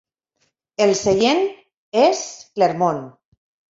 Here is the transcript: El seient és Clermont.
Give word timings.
El 0.85 0.93
seient 1.01 1.43
és 2.07 2.23
Clermont. 2.57 3.03